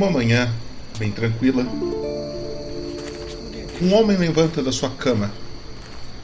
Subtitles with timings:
[0.00, 0.50] Uma manhã,
[0.98, 1.62] bem tranquila,
[3.82, 5.30] um homem levanta da sua cama,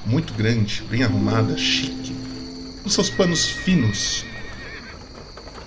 [0.06, 2.16] muito grande, bem arrumada, chique,
[2.82, 4.24] com seus panos finos.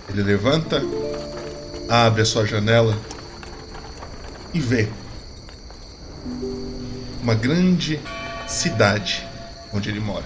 [0.10, 0.82] Ele levanta,
[1.88, 2.98] abre a sua janela
[4.56, 4.90] e vê
[7.22, 8.00] uma grande
[8.48, 9.24] cidade
[9.72, 10.26] onde ele mora.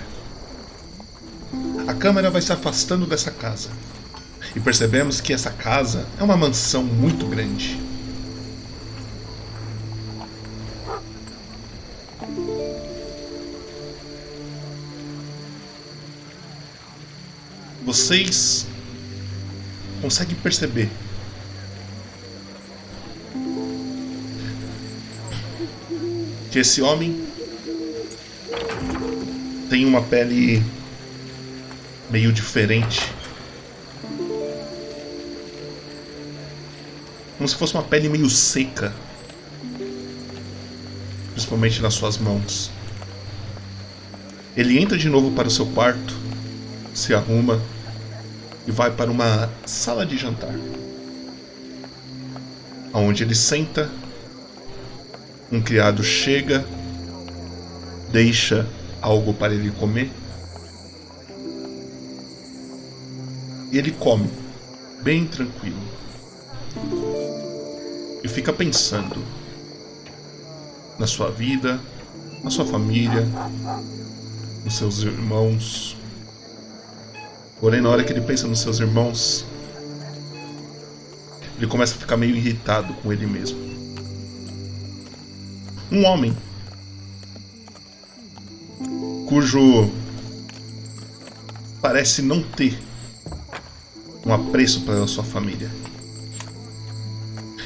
[1.86, 3.70] A câmera vai se afastando dessa casa
[4.56, 7.80] e percebemos que essa casa é uma mansão muito grande.
[17.84, 18.66] Vocês
[20.02, 20.90] conseguem perceber
[26.52, 27.28] que esse homem
[29.70, 30.64] tem uma pele
[32.10, 33.02] meio diferente.
[37.44, 38.94] Como se fosse uma pele meio seca.
[41.32, 42.72] Principalmente nas suas mãos.
[44.56, 46.16] Ele entra de novo para o seu quarto,
[46.94, 47.62] se arruma
[48.66, 50.56] e vai para uma sala de jantar.
[52.94, 53.92] Onde ele senta,
[55.52, 56.66] um criado chega,
[58.10, 58.66] deixa
[59.02, 60.10] algo para ele comer.
[63.70, 64.30] E ele come,
[65.04, 66.03] bem tranquilo.
[68.34, 69.24] Fica pensando
[70.98, 71.80] na sua vida,
[72.44, 73.28] na sua família,
[74.66, 75.96] nos seus irmãos.
[77.60, 79.46] Porém, na hora que ele pensa nos seus irmãos,
[81.58, 83.60] ele começa a ficar meio irritado com ele mesmo.
[85.92, 86.36] Um homem
[89.28, 89.92] cujo
[91.82, 92.80] parece não ter
[94.26, 95.83] um apreço pela sua família.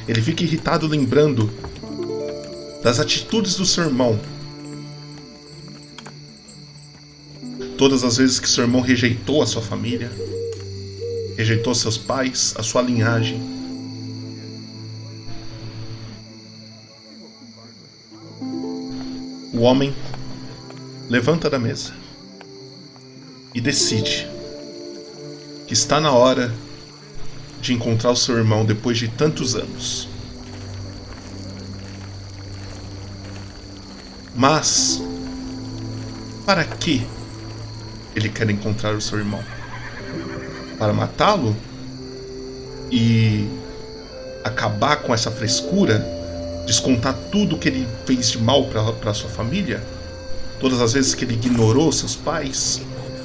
[0.07, 1.51] Ele fica irritado lembrando
[2.81, 4.19] das atitudes do seu irmão.
[7.77, 10.11] Todas as vezes que seu irmão rejeitou a sua família,
[11.35, 13.39] rejeitou seus pais, a sua linhagem.
[19.53, 19.93] O homem
[21.09, 21.93] levanta da mesa
[23.53, 24.27] e decide
[25.67, 26.53] que está na hora
[27.67, 30.07] de encontrar o seu irmão depois de tantos anos.
[34.33, 35.01] Mas,
[36.45, 37.05] para que
[38.15, 39.43] ele quer encontrar o seu irmão?
[40.79, 41.55] Para matá-lo?
[42.89, 43.49] E
[44.45, 46.05] acabar com essa frescura?
[46.65, 49.83] Descontar tudo que ele fez de mal para sua família?
[50.59, 52.81] Todas as vezes que ele ignorou seus pais,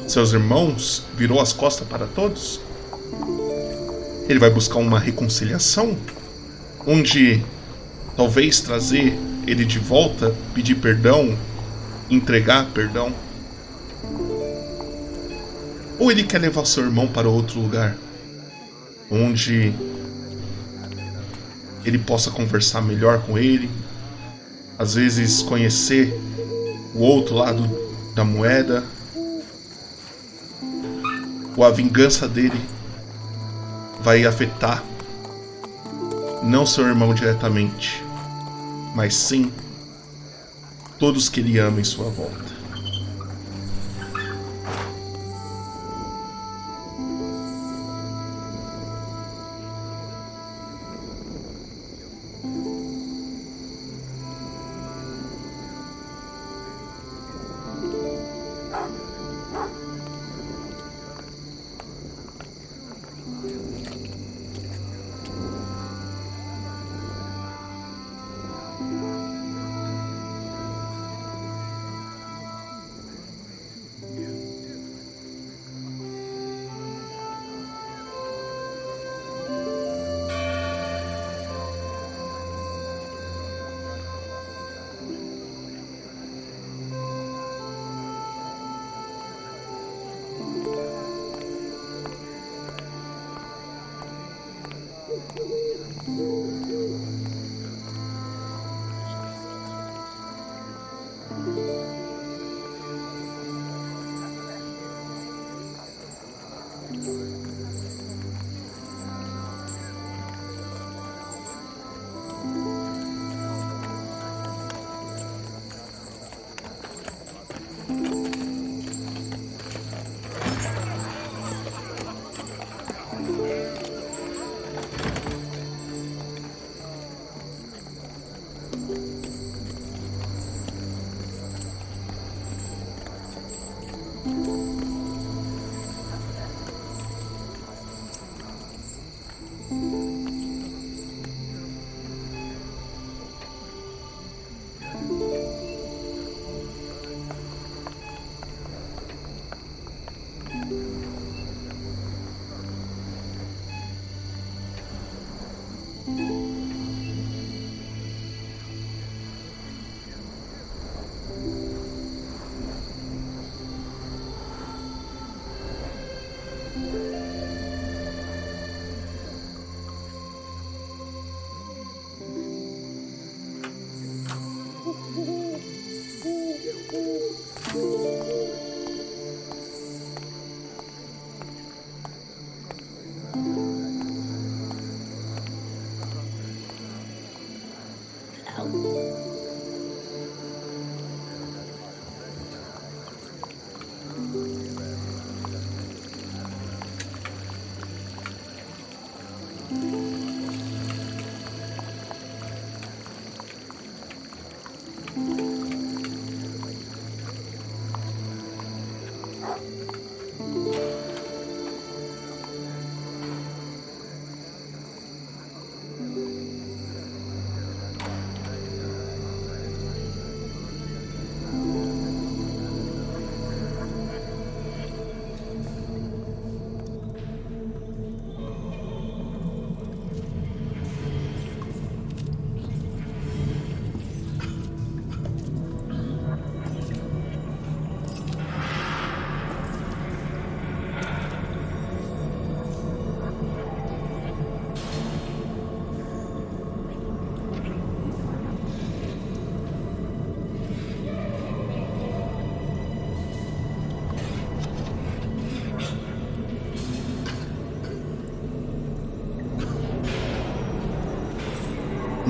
[0.08, 2.60] seus irmãos, virou as costas para todos?
[4.28, 5.96] Ele vai buscar uma reconciliação
[6.86, 7.44] onde
[8.16, 11.36] talvez trazer ele de volta, pedir perdão,
[12.08, 13.12] entregar perdão?
[15.98, 17.96] Ou ele quer levar seu irmão para outro lugar
[19.10, 19.72] onde
[21.84, 23.70] ele possa conversar melhor com ele,
[24.78, 26.12] às vezes conhecer
[26.94, 27.68] o outro lado
[28.14, 28.84] da moeda,
[31.56, 32.58] ou a vingança dele
[34.02, 34.82] vai afetar
[36.42, 38.02] não seu irmão diretamente,
[38.94, 39.52] mas sim
[40.98, 42.61] todos que ele ama em sua volta.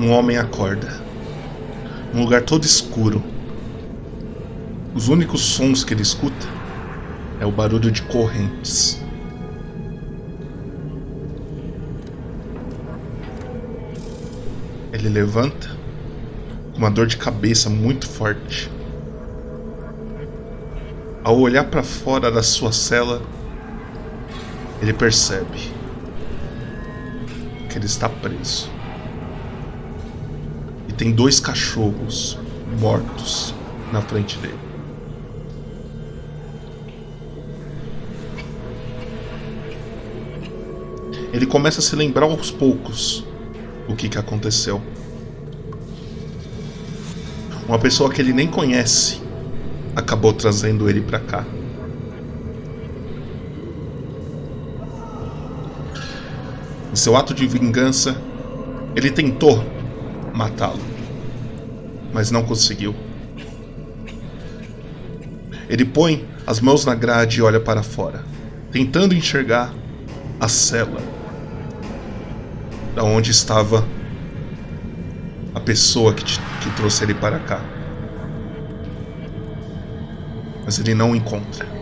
[0.03, 1.01] Um homem acorda.
[2.13, 3.23] Um lugar todo escuro.
[4.93, 6.45] Os únicos sons que ele escuta
[7.39, 9.01] é o barulho de correntes.
[14.91, 15.69] Ele levanta
[16.73, 18.69] com uma dor de cabeça muito forte.
[21.23, 23.21] Ao olhar para fora da sua cela,
[24.81, 25.71] ele percebe
[27.69, 28.72] que ele está preso
[30.93, 32.37] e tem dois cachorros
[32.79, 33.55] mortos
[33.91, 34.59] na frente dele.
[41.33, 43.25] Ele começa a se lembrar aos poucos
[43.87, 44.79] o que, que aconteceu.
[47.67, 49.19] Uma pessoa que ele nem conhece
[49.95, 51.43] acabou trazendo ele para cá.
[56.91, 58.15] Em seu ato de vingança,
[58.95, 59.72] ele tentou
[60.33, 60.81] matá-lo,
[62.11, 62.95] mas não conseguiu.
[65.69, 68.23] Ele põe as mãos na grade e olha para fora,
[68.71, 69.73] tentando enxergar
[70.39, 71.01] a cela
[72.95, 73.87] da onde estava
[75.53, 77.61] a pessoa que, que trouxe ele para cá.
[80.65, 81.72] Mas ele não encontra.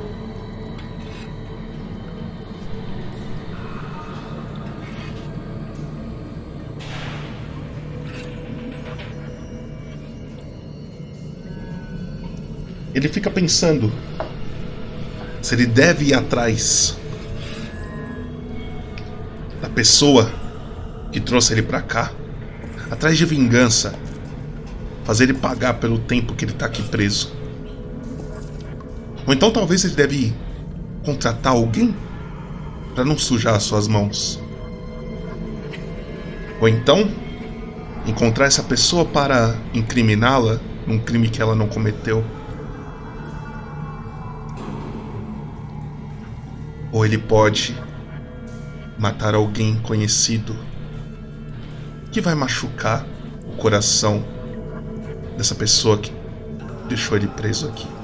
[12.93, 13.91] Ele fica pensando
[15.41, 16.97] se ele deve ir atrás
[19.61, 20.31] da pessoa
[21.11, 22.11] que trouxe ele para cá,
[22.89, 23.93] atrás de vingança,
[25.03, 27.33] fazer ele pagar pelo tempo que ele tá aqui preso.
[29.25, 30.33] Ou então talvez ele deve
[31.03, 31.95] contratar alguém
[32.93, 34.39] para não sujar as suas mãos.
[36.59, 37.09] Ou então
[38.05, 42.23] encontrar essa pessoa para incriminá-la num crime que ela não cometeu.
[47.01, 47.75] Ou ele pode
[48.95, 50.55] matar alguém conhecido
[52.11, 53.03] que vai machucar
[53.47, 54.23] o coração
[55.35, 56.13] dessa pessoa que
[56.87, 58.00] deixou ele preso aqui.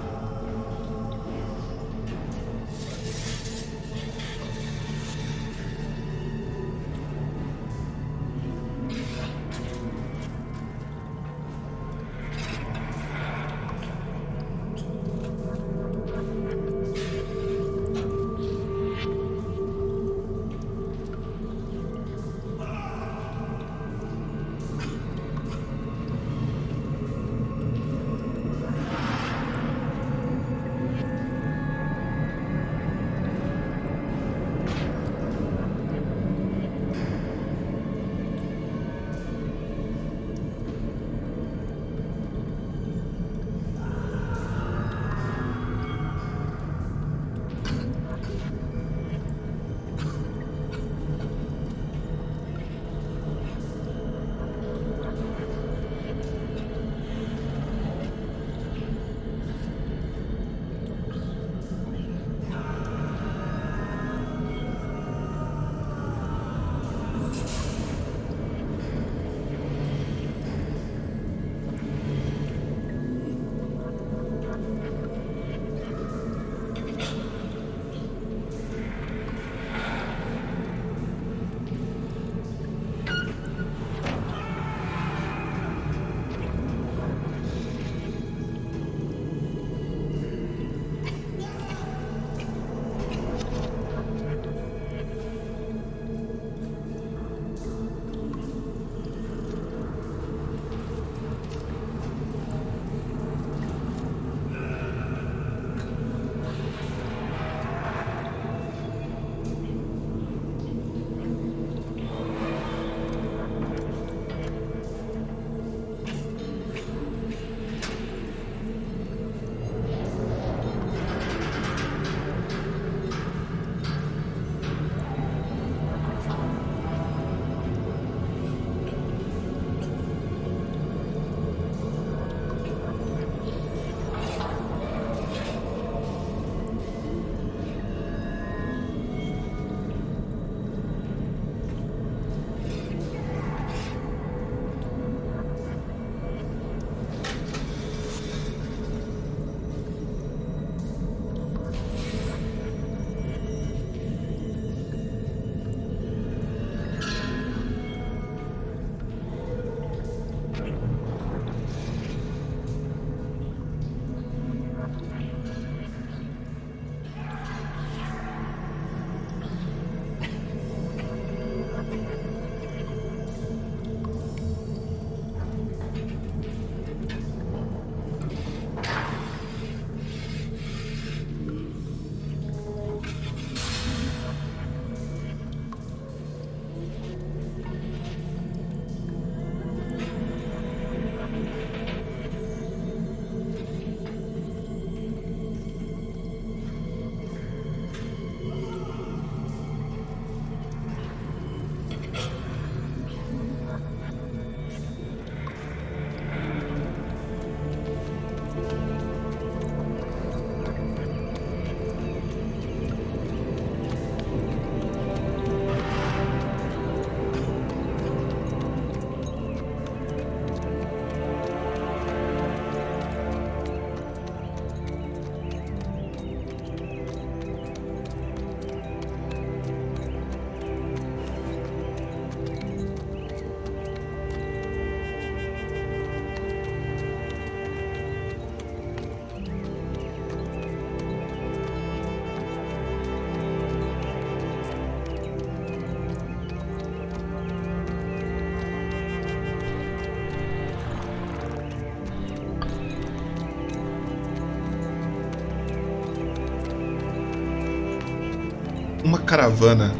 [259.28, 259.94] Caravana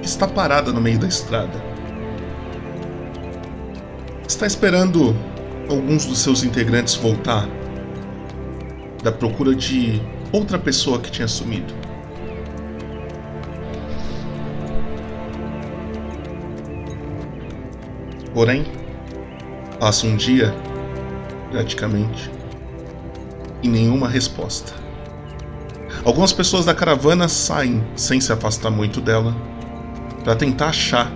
[0.00, 1.60] está parada no meio da estrada.
[4.26, 5.14] Está esperando
[5.68, 7.48] alguns dos seus integrantes voltar
[9.02, 10.00] da procura de
[10.32, 11.74] outra pessoa que tinha sumido.
[18.32, 18.64] Porém,
[19.80, 20.54] passa um dia,
[21.50, 22.30] praticamente,
[23.62, 24.79] e nenhuma resposta.
[26.10, 29.32] Algumas pessoas da caravana saem sem se afastar muito dela
[30.24, 31.08] para tentar achar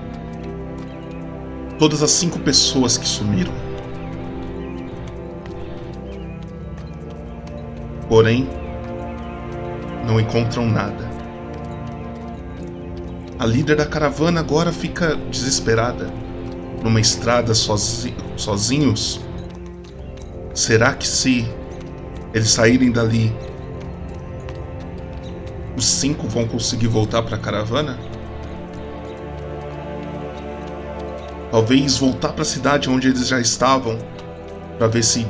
[1.81, 3.53] todas as cinco pessoas que sumiram.
[8.09, 8.49] Porém,
[10.07, 11.11] não encontram nada.
[13.37, 16.09] A líder da caravana agora fica desesperada.
[16.85, 19.21] Numa estrada sozi sozinhos?
[20.55, 21.53] Será que se
[22.33, 23.35] eles saírem dali,
[25.77, 27.99] os cinco vão conseguir voltar para a caravana?
[31.51, 33.99] Talvez voltar para a cidade onde eles já estavam,
[34.77, 35.27] para ver se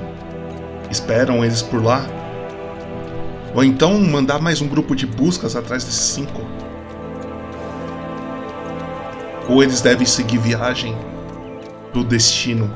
[0.91, 2.05] esperam eles por lá.
[3.55, 6.41] Ou então mandar mais um grupo de buscas atrás desses cinco.
[9.49, 10.97] Ou eles devem seguir viagem
[11.93, 12.73] do destino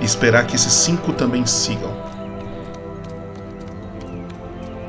[0.00, 2.13] e esperar que esses cinco também sigam.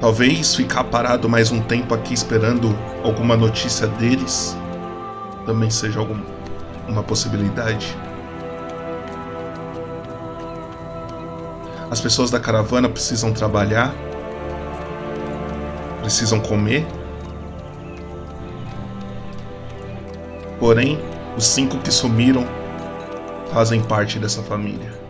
[0.06, 4.56] Talvez ficar parado mais um tempo aqui esperando alguma notícia deles
[5.48, 6.22] também seja algum,
[6.88, 7.98] uma possibilidade.
[11.90, 13.96] As pessoas da caravana precisam trabalhar,
[16.02, 16.86] precisam comer.
[20.60, 21.00] Porém,
[21.36, 22.46] os cinco que sumiram
[23.52, 25.05] fazem parte dessa família.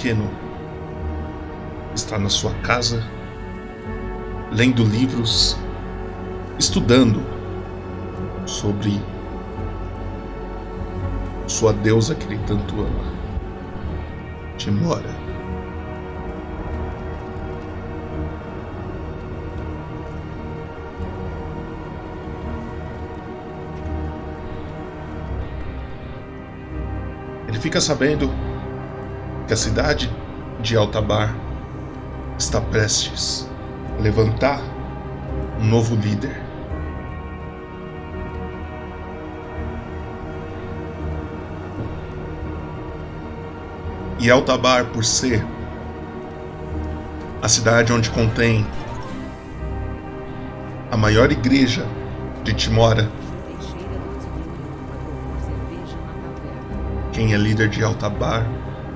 [0.00, 0.30] Pequeno
[1.94, 3.04] está na sua casa,
[4.50, 5.58] lendo livros,
[6.58, 7.22] estudando
[8.46, 8.98] sobre
[11.46, 13.12] sua deusa que ele tanto ama,
[14.56, 15.14] Timora.
[27.46, 28.30] Ele fica sabendo
[29.50, 30.08] que a cidade
[30.60, 31.34] de Altabar
[32.38, 33.50] está prestes
[33.98, 34.60] a levantar
[35.60, 36.40] um novo líder.
[44.20, 45.44] E Altabar, por ser
[47.42, 48.64] a cidade onde contém
[50.92, 51.84] a maior igreja
[52.44, 53.10] de Timora,
[57.12, 58.46] quem é líder de Altabar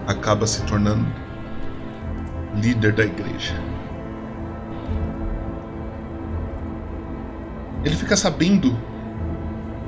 [0.06, 1.06] acaba se tornando
[2.56, 3.54] líder da igreja.
[7.84, 8.76] Ele fica sabendo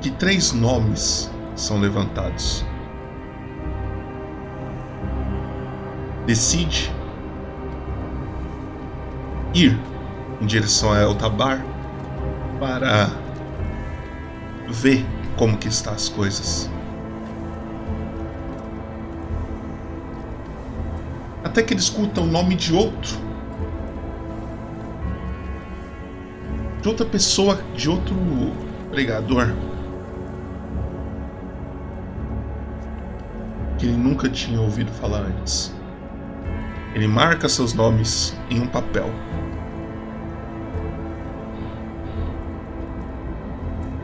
[0.01, 2.63] que três nomes são levantados.
[6.25, 6.91] Decide
[9.53, 9.79] ir
[10.39, 11.65] em direção a Eltabar
[12.59, 13.09] para
[14.69, 16.69] ver como que está as coisas.
[21.57, 23.17] Até que ele escuta o nome de outro.
[26.83, 28.15] De outra pessoa, de outro
[28.91, 29.55] pregador.
[33.79, 35.73] Que ele nunca tinha ouvido falar antes.
[36.93, 39.09] Ele marca seus nomes em um papel.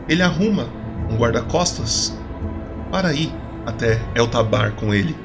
[0.08, 0.66] Ele arruma
[1.08, 2.18] um guarda-costas
[2.90, 3.32] para ir
[3.64, 5.23] até Eltabar com ele.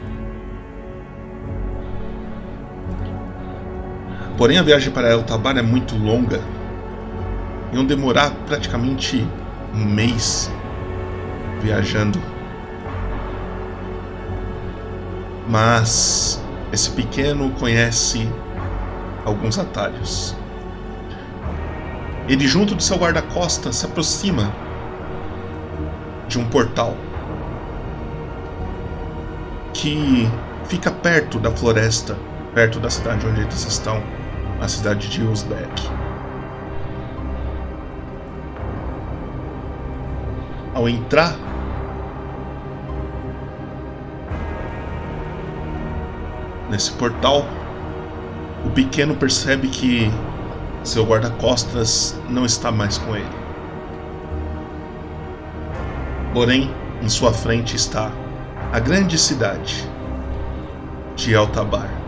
[4.40, 6.40] Porém, a viagem para El Tabar é muito longa.
[7.74, 9.28] Iam demorar praticamente
[9.76, 10.50] um mês
[11.62, 12.22] viajando.
[15.46, 18.30] Mas esse pequeno conhece
[19.26, 20.34] alguns atalhos.
[22.30, 24.50] Ele, junto do seu guarda-costas, se aproxima
[26.30, 26.96] de um portal
[29.74, 30.30] que
[30.64, 32.16] fica perto da floresta,
[32.54, 34.02] perto da cidade onde eles estão
[34.62, 35.90] a cidade de Uzbek.
[40.74, 41.36] Ao entrar
[46.70, 47.46] nesse portal,
[48.66, 50.12] o pequeno percebe que
[50.84, 53.40] seu guarda-costas não está mais com ele.
[56.34, 58.12] Porém, em sua frente está
[58.72, 59.90] a grande cidade
[61.16, 61.99] de Altabar.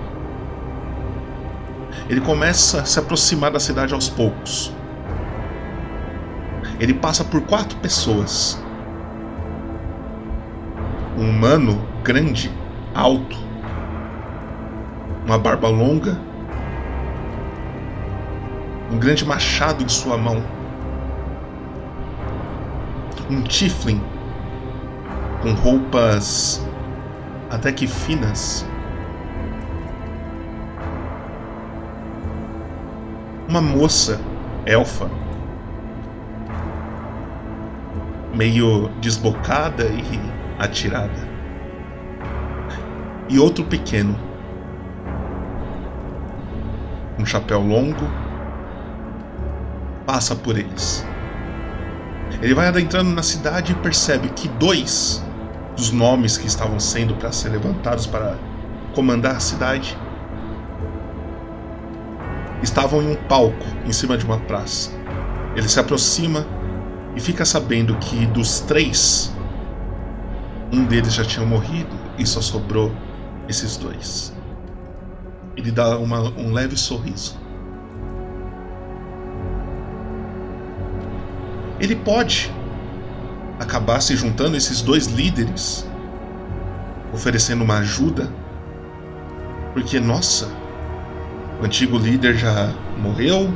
[2.12, 4.76] Ele começa a se aproximar da cidade aos poucos.
[6.78, 8.62] Ele passa por quatro pessoas.
[11.17, 12.52] Um humano grande,
[12.93, 13.38] alto,
[15.26, 16.19] uma barba longa,
[18.91, 20.43] um grande machado em sua mão,
[23.30, 24.02] um tiflin
[25.41, 26.62] com roupas
[27.50, 28.69] até que finas
[33.52, 34.18] uma moça
[34.66, 35.12] elfa,
[38.34, 40.22] meio desbocada e
[40.58, 41.30] atirada,
[43.28, 44.18] e outro pequeno,
[47.20, 48.10] um chapéu longo,
[50.06, 51.06] passa por eles.
[52.42, 55.22] Ele vai adentrando na cidade e percebe que dois
[55.76, 58.38] dos nomes que estavam sendo para ser levantados para
[58.96, 59.98] comandar a cidade
[62.62, 64.91] estavam em um palco em cima de uma praça.
[65.56, 66.45] Ele se aproxima
[67.15, 69.34] e fica sabendo que dos três,
[70.71, 72.91] um deles já tinha morrido e só sobrou
[73.47, 74.34] esses dois.
[75.58, 77.38] Ele dá uma, um leve sorriso.
[81.80, 82.54] Ele pode
[83.60, 85.88] acabar se juntando esses dois líderes,
[87.13, 88.32] oferecendo uma ajuda,
[89.74, 90.61] porque nossa,
[91.62, 93.54] o antigo líder já morreu.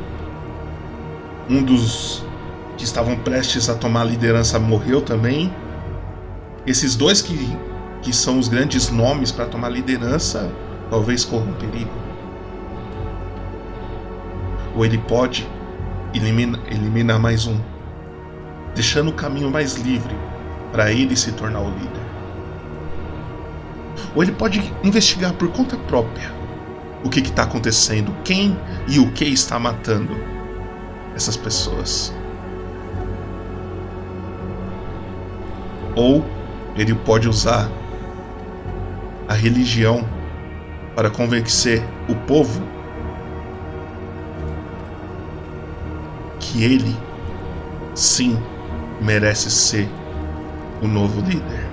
[1.49, 2.23] Um dos
[2.77, 5.51] que estavam prestes a tomar a liderança morreu também.
[6.67, 7.57] Esses dois que,
[8.03, 10.51] que são os grandes nomes para tomar liderança
[10.89, 11.89] talvez corram perigo.
[14.75, 15.47] Ou ele pode
[16.13, 17.59] eliminar, eliminar mais um,
[18.75, 20.15] deixando o caminho mais livre
[20.71, 22.05] para ele se tornar o líder.
[24.13, 26.44] ou ele pode investigar por conta própria
[27.05, 30.17] o que está acontecendo, quem e o que está matando
[31.15, 32.11] essas pessoas.
[35.95, 36.25] Ou
[36.75, 37.69] ele pode usar
[39.27, 40.03] a religião
[40.95, 42.61] para convencer o povo
[46.39, 46.97] que ele
[47.93, 48.35] sim
[48.99, 49.87] merece ser
[50.81, 51.64] o novo líder.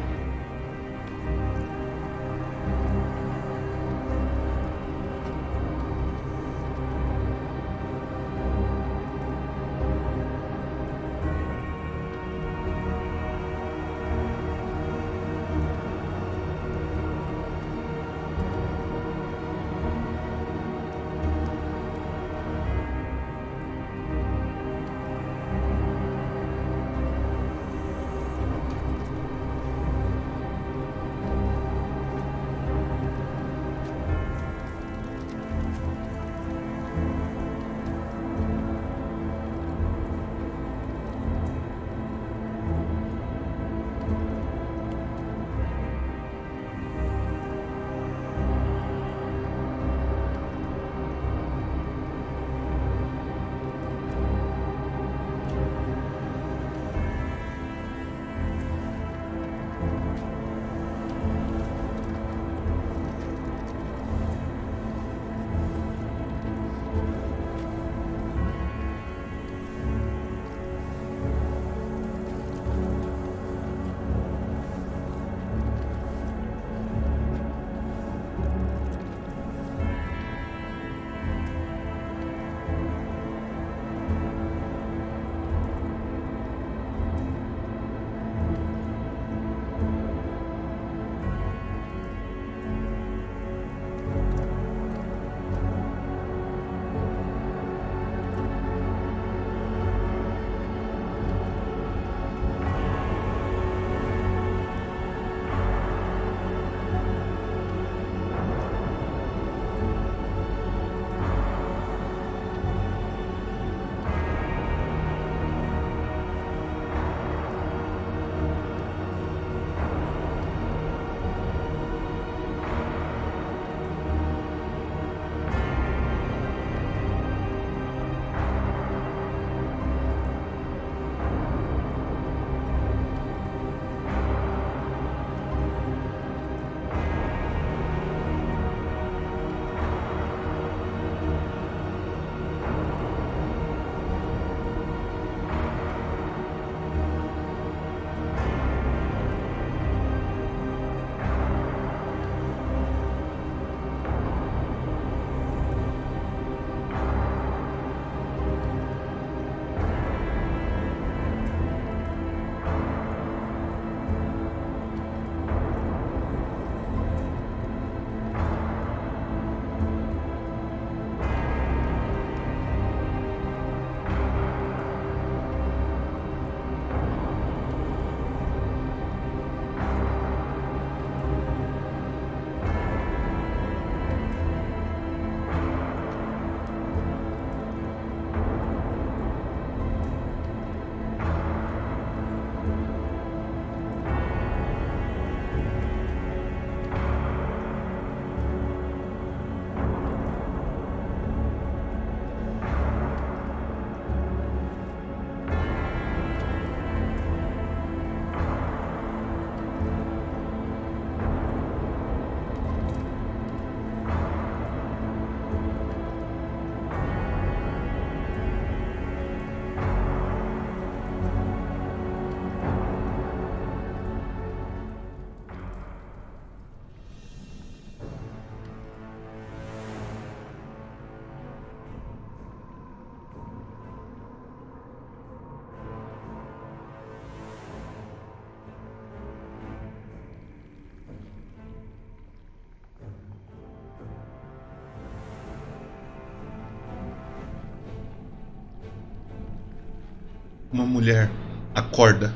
[250.73, 251.31] Uma mulher
[251.75, 252.35] acorda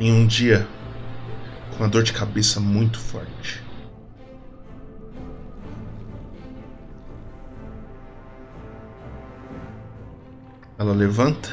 [0.00, 0.66] em um dia
[1.70, 3.62] com uma dor de cabeça muito forte.
[10.78, 11.50] Ela levanta,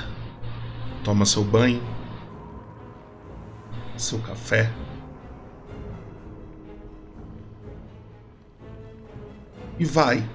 [1.04, 1.82] toma seu banho,
[3.98, 4.72] seu café,
[9.80, 10.28] e vai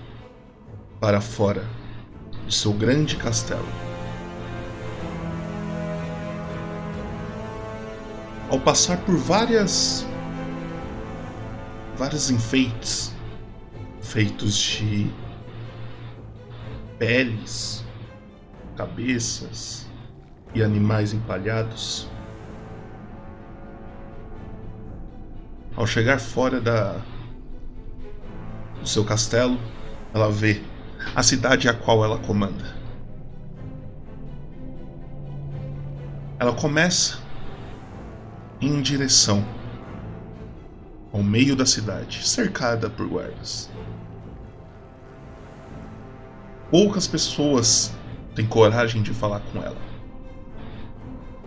[1.01, 1.64] para fora
[2.46, 3.88] de seu grande castelo.
[8.51, 10.07] Ao passar por várias
[11.96, 13.12] vários enfeites
[14.01, 15.11] feitos de
[16.99, 17.84] peles,
[18.76, 19.86] cabeças
[20.55, 22.09] e animais empalhados.
[25.76, 26.96] Ao chegar fora da
[28.80, 29.59] do seu castelo,
[30.14, 30.62] ela vê
[31.14, 32.76] a cidade a qual ela comanda.
[36.38, 37.18] Ela começa
[38.61, 39.45] em direção
[41.13, 43.71] ao meio da cidade, cercada por guardas.
[46.71, 47.93] Poucas pessoas
[48.35, 49.79] têm coragem de falar com ela.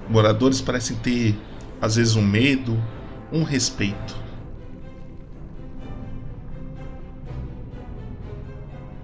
[0.09, 1.39] Moradores parecem ter,
[1.80, 2.82] às vezes, um medo,
[3.32, 4.20] um respeito.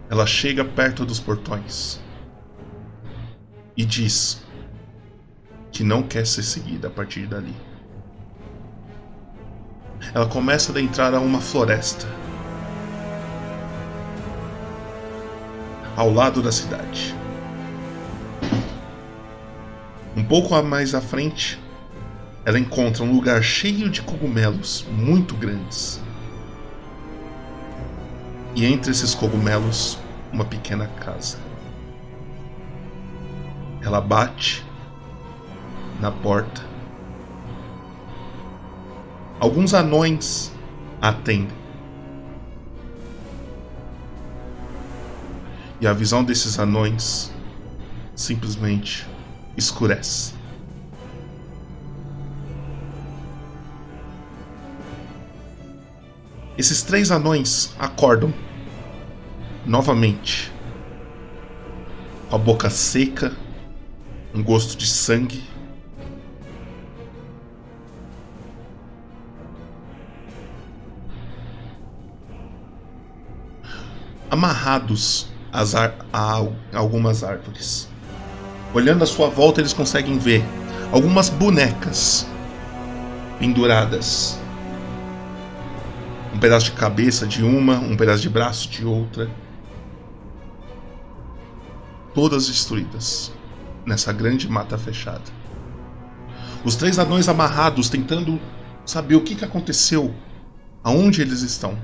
[0.09, 2.01] Ela chega perto dos portões
[3.75, 4.43] e diz
[5.71, 7.53] que não quer ser seguida a partir dali.
[10.17, 12.07] Ela começa a adentrar a uma floresta
[15.95, 17.13] ao lado da cidade.
[20.15, 21.61] Um pouco mais à frente,
[22.43, 26.01] ela encontra um lugar cheio de cogumelos muito grandes.
[28.55, 29.99] E entre esses cogumelos,
[30.33, 31.37] uma pequena casa.
[33.83, 34.65] Ela bate
[36.01, 36.66] na porta.
[39.39, 40.51] Alguns anões
[40.99, 41.55] atendem.
[45.79, 47.31] E a visão desses anões
[48.15, 49.07] simplesmente
[49.55, 50.33] escurece.
[56.57, 58.33] Esses três anões acordam
[59.63, 60.51] novamente,
[62.27, 63.31] com a boca seca,
[64.33, 65.43] um gosto de sangue.
[74.29, 76.41] Amarrados a
[76.73, 77.89] algumas árvores.
[78.73, 80.43] Olhando à sua volta, eles conseguem ver
[80.91, 82.27] algumas bonecas
[83.39, 84.37] penduradas.
[86.33, 89.29] Um pedaço de cabeça de uma, um pedaço de braço de outra.
[92.13, 93.31] Todas destruídas
[93.85, 95.23] nessa grande mata fechada.
[96.65, 98.39] Os três anões amarrados tentando
[98.85, 100.13] saber o que aconteceu,
[100.83, 101.77] aonde eles estão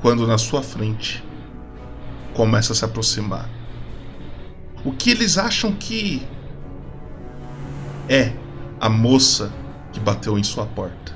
[0.00, 1.22] quando na sua frente
[2.34, 3.48] começa a se aproximar.
[4.84, 6.26] O que eles acham que
[8.08, 8.32] é
[8.80, 9.52] a moça
[9.92, 11.12] que bateu em sua porta.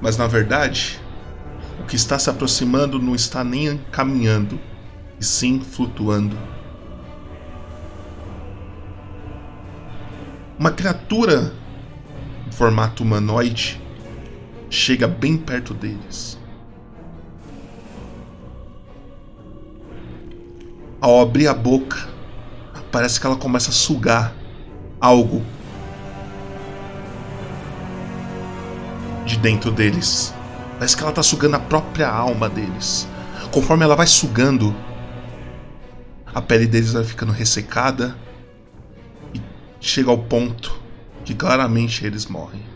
[0.00, 1.00] Mas na verdade,
[1.80, 4.58] o que está se aproximando não está nem caminhando,
[5.18, 6.38] e sim flutuando.
[10.58, 11.52] Uma criatura
[12.46, 13.80] em formato humanoide
[14.70, 16.38] chega bem perto deles.
[21.00, 22.08] Ao abrir a boca,
[22.92, 24.32] parece que ela começa a sugar
[25.00, 25.42] algo
[29.26, 30.32] de dentro deles.
[30.78, 33.08] Parece que ela está sugando a própria alma deles.
[33.50, 34.74] Conforme ela vai sugando,
[36.32, 38.16] a pele deles vai ficando ressecada
[39.34, 39.40] e
[39.80, 40.80] chega ao ponto
[41.24, 42.69] que claramente eles morrem.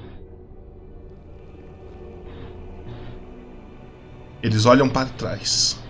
[4.45, 5.80] Eles olham para trás.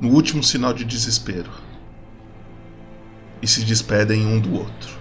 [0.00, 1.50] No último sinal de desespero.
[3.42, 4.96] E se despedem um do outro.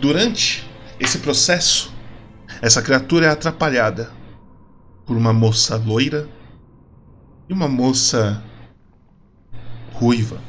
[0.00, 1.94] Durante esse processo,
[2.60, 4.10] essa criatura é atrapalhada
[5.06, 6.28] por uma moça loira
[7.48, 8.42] e uma moça
[9.92, 10.40] ruiva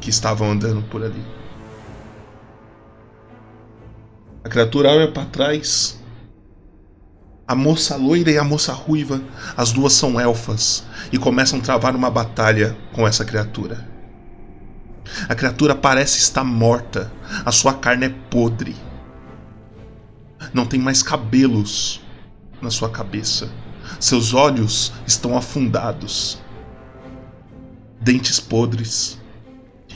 [0.00, 1.22] que estavam andando por ali.
[4.42, 6.02] A criatura olha para trás
[7.48, 9.22] a moça loira e a moça ruiva,
[9.56, 13.88] as duas são elfas e começam a travar uma batalha com essa criatura.
[15.28, 17.12] A criatura parece estar morta,
[17.44, 18.74] a sua carne é podre.
[20.52, 22.02] Não tem mais cabelos
[22.60, 23.48] na sua cabeça.
[24.00, 26.42] Seus olhos estão afundados.
[28.00, 29.20] Dentes podres.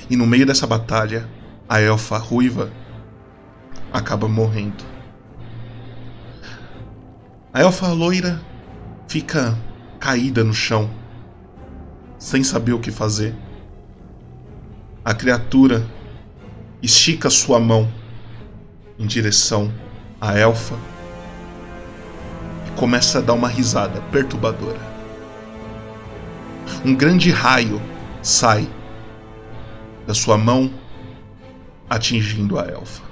[0.08, 1.28] E no meio dessa batalha,
[1.68, 2.70] a elfa ruiva
[3.92, 4.84] acaba morrendo.
[7.52, 8.40] A elfa loira
[9.08, 9.58] fica
[9.98, 10.88] caída no chão,
[12.16, 13.34] sem saber o que fazer.
[15.04, 15.84] A criatura
[16.80, 17.92] estica sua mão
[18.96, 19.72] em direção
[20.20, 20.76] à elfa
[22.68, 24.78] e começa a dar uma risada perturbadora.
[26.84, 27.82] Um grande raio
[28.22, 28.70] sai
[30.06, 30.70] da sua mão,
[31.88, 33.09] atingindo a elfa.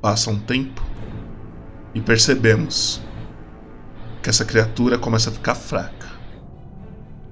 [0.00, 0.82] Passa um tempo
[1.94, 3.02] e percebemos
[4.22, 6.08] que essa criatura começa a ficar fraca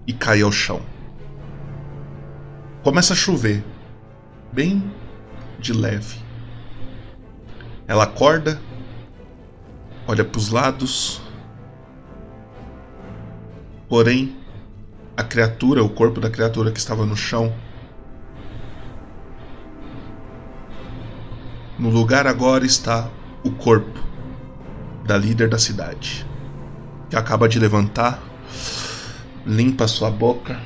[0.07, 0.83] e cai ao chão.
[2.83, 3.65] Começa a chover,
[4.53, 4.93] bem
[5.59, 6.19] de leve.
[7.87, 8.61] Ela acorda,
[10.07, 11.23] olha para os lados,
[13.89, 14.37] porém
[15.17, 17.53] a criatura, o corpo da criatura que estava no chão,
[21.79, 23.09] no lugar agora está
[23.45, 24.03] o corpo
[25.07, 26.27] da líder da cidade,
[27.09, 28.21] que acaba de levantar,
[29.47, 30.61] limpa sua boca,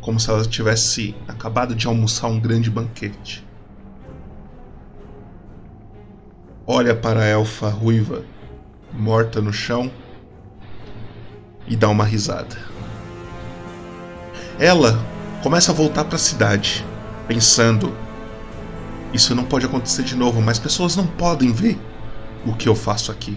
[0.00, 3.46] como se ela tivesse acabado de almoçar um grande banquete.
[6.66, 8.22] Olha para a elfa ruiva,
[8.92, 9.90] morta no chão,
[11.66, 12.56] e dá uma risada.
[14.58, 14.98] Ela
[15.42, 16.84] começa a voltar para a cidade,
[17.26, 17.92] pensando:
[19.12, 21.78] isso não pode acontecer de novo, mas pessoas não podem ver
[22.46, 23.36] o que eu faço aqui.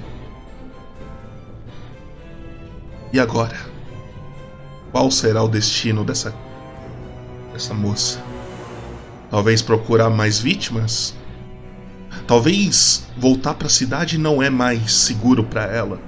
[3.11, 3.57] E agora?
[4.91, 6.33] Qual será o destino dessa
[7.51, 8.21] dessa moça?
[9.29, 11.15] Talvez procurar mais vítimas?
[12.27, 15.99] Talvez voltar para a cidade não é mais seguro para ela.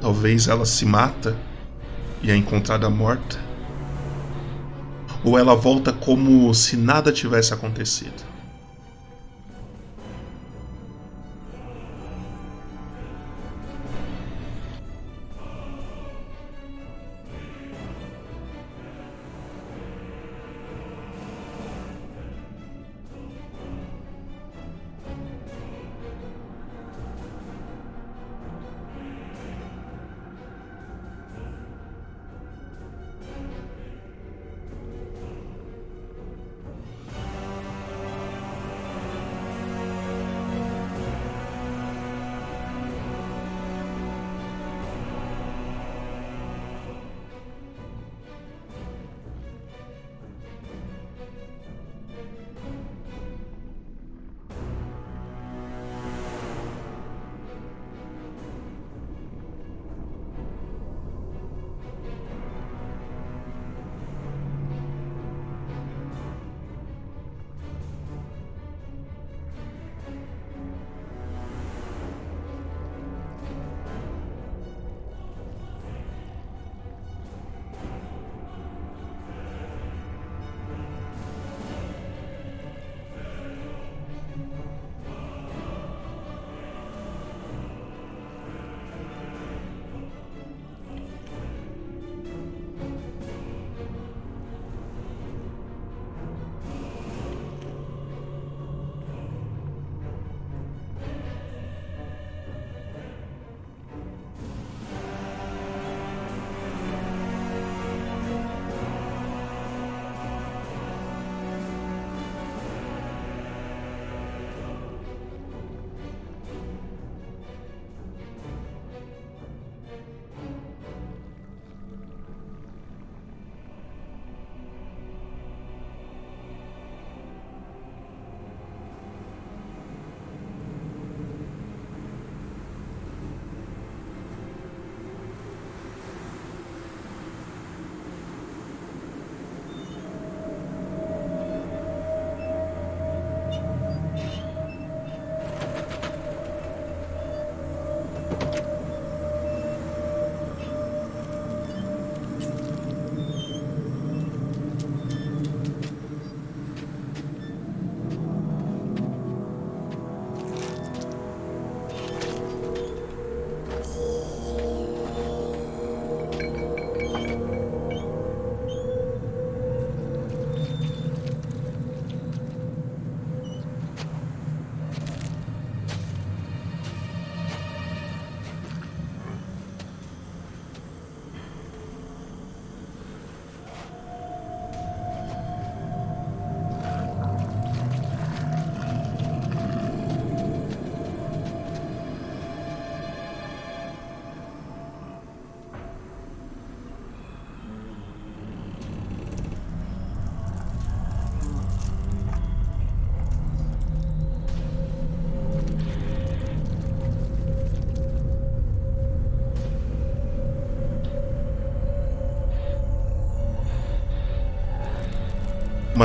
[0.00, 1.36] Talvez ela se mata
[2.22, 3.45] e é encontrada morta.
[5.26, 8.25] Ou ela volta como se nada tivesse acontecido.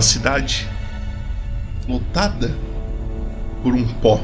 [0.02, 0.68] Uma cidade
[1.88, 2.58] lotada
[3.62, 4.20] por um pó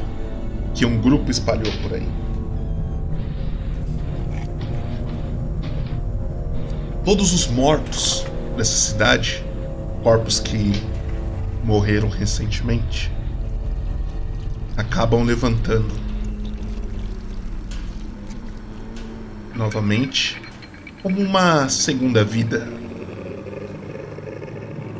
[0.74, 2.08] que um grupo espalhou por aí.
[7.04, 8.26] Todos os mortos
[8.56, 9.44] dessa cidade,
[10.02, 10.72] corpos que
[11.62, 13.12] morreram recentemente,
[14.76, 15.94] acabam levantando
[19.54, 20.42] novamente
[21.04, 22.66] como uma segunda vida.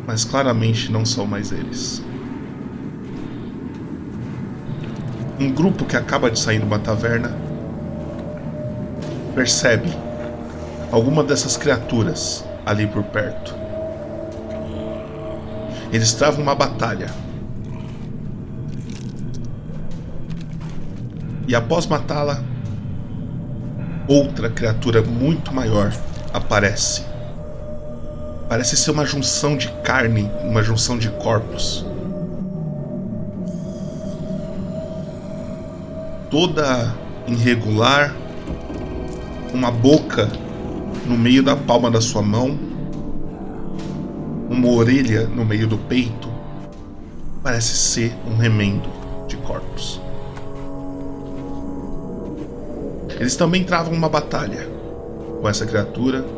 [0.09, 2.03] Mas claramente não são mais eles.
[5.39, 7.37] Um grupo que acaba de sair de uma taverna
[9.35, 9.91] percebe
[10.91, 13.55] alguma dessas criaturas ali por perto.
[15.93, 17.11] Eles travam uma batalha.
[21.47, 22.43] E após matá-la,
[24.09, 25.93] outra criatura muito maior
[26.33, 27.08] aparece.
[28.49, 31.85] Parece ser uma junção de carne, uma junção de corpos.
[36.31, 36.95] Toda
[37.27, 38.17] irregular,
[39.53, 40.31] uma boca
[41.07, 42.59] no meio da palma da sua mão,
[44.49, 46.29] uma orelha no meio do peito.
[47.43, 48.89] Parece ser um remendo
[49.27, 50.01] de corpos.
[53.21, 54.67] Eles também travam uma batalha
[55.41, 56.38] com essa criatura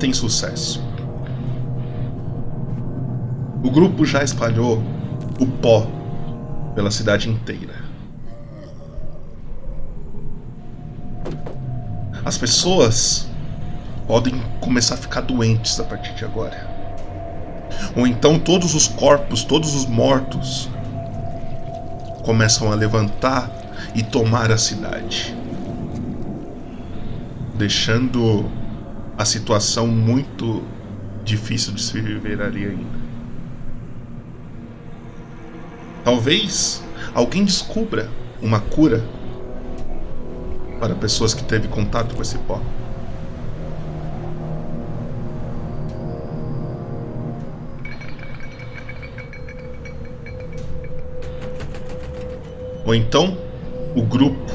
[0.00, 0.82] tem sucesso.
[3.62, 4.82] O grupo já espalhou
[5.38, 5.86] o pó
[6.74, 7.74] pela cidade inteira.
[12.24, 13.28] As pessoas
[14.06, 16.68] podem começar a ficar doentes a partir de agora.
[17.94, 20.68] Ou então todos os corpos, todos os mortos
[22.24, 23.50] começam a levantar
[23.94, 25.34] e tomar a cidade,
[27.54, 28.59] deixando
[29.20, 30.62] a situação muito
[31.22, 32.98] difícil de se viver ali ainda.
[36.02, 38.08] Talvez alguém descubra
[38.40, 39.04] uma cura
[40.78, 42.62] para pessoas que teve contato com esse pó.
[52.86, 53.36] Ou então
[53.94, 54.50] o grupo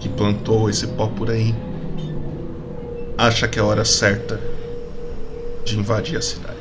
[0.00, 1.54] que plantou esse pó por aí
[3.28, 4.40] acha que é a hora certa
[5.64, 6.57] de invadir a cidade.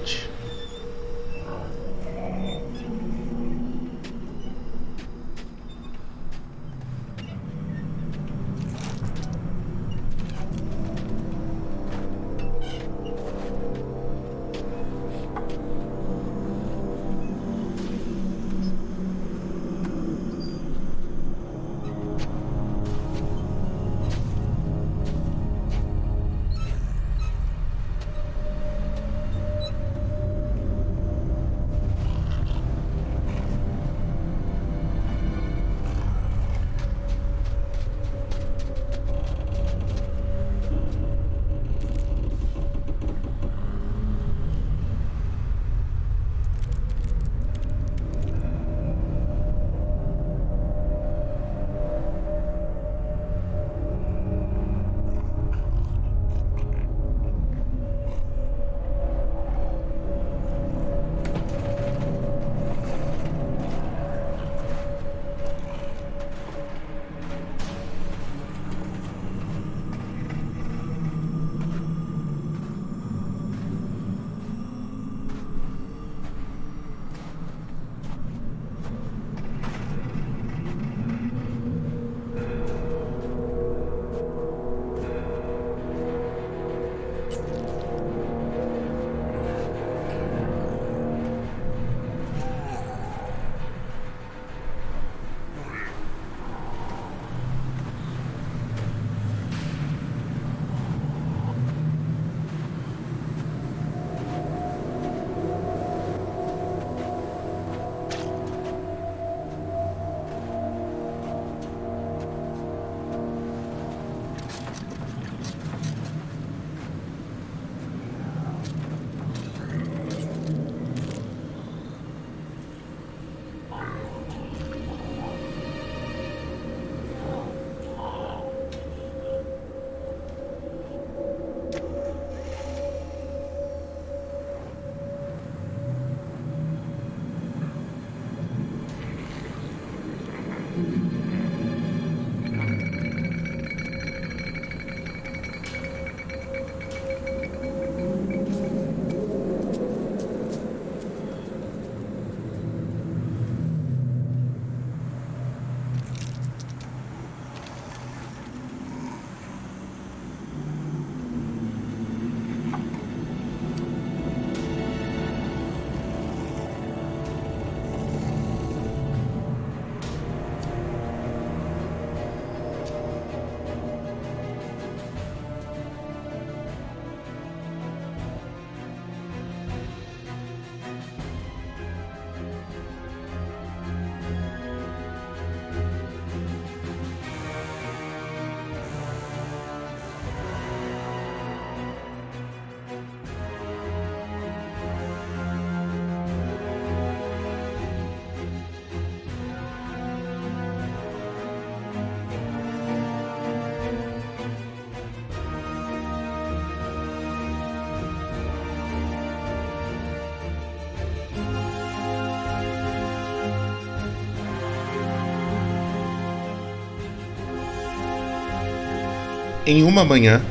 [219.68, 220.42] Em uma manhã,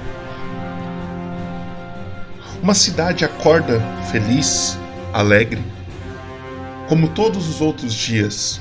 [2.63, 3.81] uma cidade acorda
[4.13, 4.79] feliz,
[5.11, 5.65] alegre,
[6.87, 8.61] como todos os outros dias.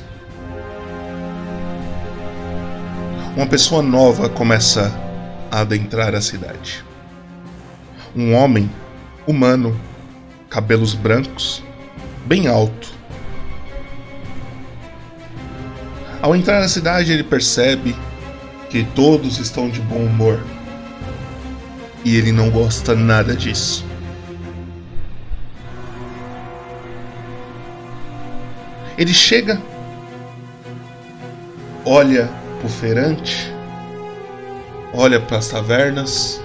[3.36, 4.97] Uma pessoa nova começa
[5.51, 6.86] a adentrar a cidade.
[8.16, 8.72] Um homem
[9.28, 9.78] humano,
[10.49, 11.62] cabelos brancos,
[12.26, 12.93] bem alto.
[16.22, 17.93] Ao entrar na cidade, ele percebe
[18.76, 20.38] que todos estão de bom humor.
[22.03, 23.86] E ele não gosta nada disso.
[28.97, 29.61] Ele chega,
[31.86, 33.49] olha pro feirante,
[34.93, 36.41] olha para as tavernas,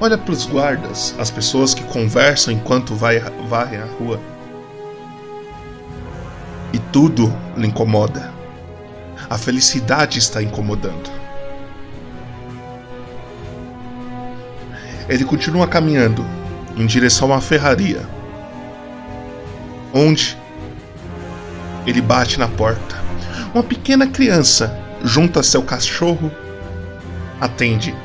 [0.00, 4.20] olha para os guardas, as pessoas que conversam enquanto vai, varrem a rua.
[6.72, 8.31] E tudo lhe incomoda.
[9.32, 11.10] A felicidade está incomodando.
[15.08, 16.22] Ele continua caminhando
[16.76, 18.06] em direção à ferraria,
[19.94, 20.36] onde
[21.86, 22.94] ele bate na porta.
[23.54, 26.30] Uma pequena criança, junto a seu cachorro,
[27.40, 27.96] atende.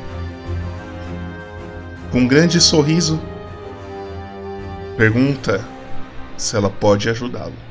[2.09, 3.19] Com um grande sorriso,
[4.95, 5.61] pergunta
[6.37, 7.66] se ela pode ajudá-lo.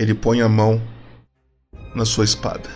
[0.00, 0.80] Ele põe a mão
[1.94, 2.70] na sua espada.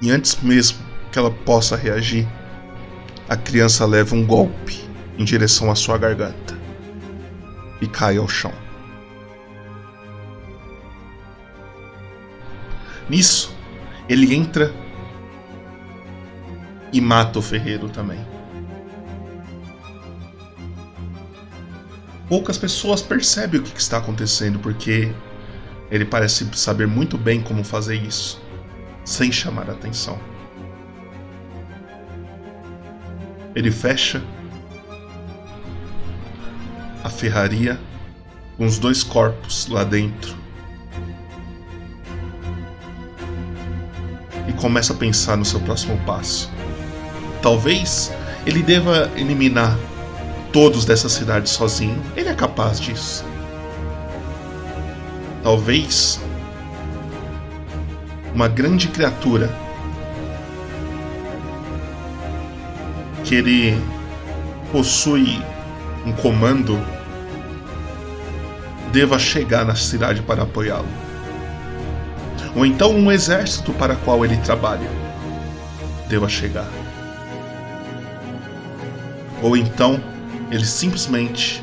[0.00, 0.78] E antes mesmo
[1.10, 2.24] que ela possa reagir,
[3.28, 4.80] a criança leva um golpe
[5.18, 6.56] em direção à sua garganta
[7.80, 8.52] e cai ao chão.
[13.10, 13.52] Nisso,
[14.08, 14.72] ele entra
[16.92, 18.24] e mata o ferreiro também.
[22.28, 25.10] Poucas pessoas percebem o que está acontecendo porque
[25.90, 28.40] ele parece saber muito bem como fazer isso
[29.04, 30.18] sem chamar atenção.
[33.54, 34.22] Ele fecha
[37.02, 37.80] a ferraria
[38.58, 40.36] com os dois corpos lá dentro
[44.46, 46.50] e começa a pensar no seu próximo passo.
[47.40, 48.12] Talvez
[48.44, 49.78] ele deva eliminar
[50.52, 52.00] todos dessa cidade sozinho.
[52.16, 53.24] Ele é capaz disso.
[55.42, 56.20] Talvez
[58.34, 59.50] uma grande criatura
[63.24, 63.80] que ele
[64.70, 65.42] possui
[66.06, 66.78] um comando
[68.92, 70.88] deva chegar na cidade para apoiá-lo.
[72.54, 74.88] Ou então um exército para qual ele trabalha
[76.08, 76.68] deva chegar.
[79.42, 80.00] Ou então
[80.50, 81.62] ele simplesmente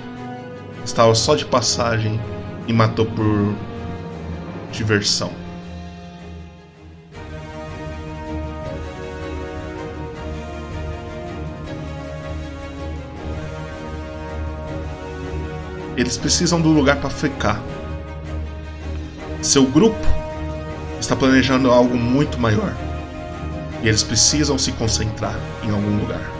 [0.84, 2.20] estava só de passagem
[2.68, 3.56] e matou por
[4.72, 5.32] diversão.
[15.98, 17.62] Eles precisam do lugar para ficar.
[19.42, 19.96] Seu grupo
[21.00, 22.76] está planejando algo muito maior.
[23.82, 26.35] E eles precisam se concentrar em algum lugar.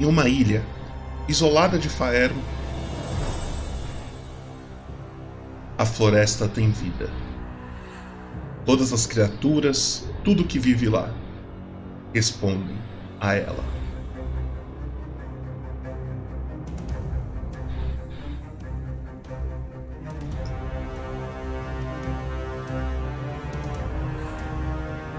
[0.00, 0.64] Em uma ilha
[1.28, 2.34] isolada de Faero,
[5.76, 7.10] a floresta tem vida.
[8.64, 11.12] Todas as criaturas, tudo que vive lá,
[12.14, 12.78] respondem
[13.20, 13.62] a ela.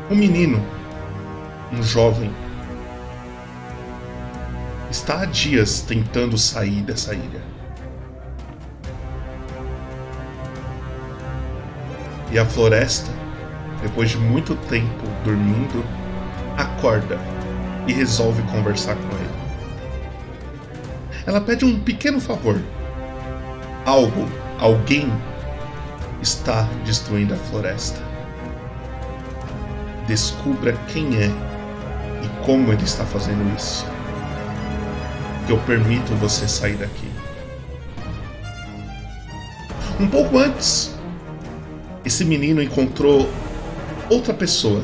[0.09, 0.59] Um menino,
[1.71, 2.32] um jovem,
[5.02, 7.41] está há dias tentando sair dessa ilha.
[12.32, 13.12] E a floresta,
[13.82, 15.84] depois de muito tempo dormindo,
[16.56, 17.20] acorda
[17.88, 19.41] e resolve conversar com ele.
[21.26, 22.62] Ela pede um pequeno favor.
[23.86, 24.30] Algo,
[24.60, 25.12] alguém
[26.22, 27.99] está destruindo a floresta.
[30.08, 31.32] Descubra quem é
[32.24, 33.90] e como ele está fazendo isso.
[35.52, 37.12] Que eu permito você sair daqui.
[39.99, 40.95] Um pouco antes,
[42.06, 43.30] esse menino encontrou
[44.10, 44.82] outra pessoa.